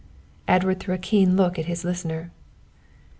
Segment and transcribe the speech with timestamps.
[0.47, 2.31] Edward threw a keen look at his listener.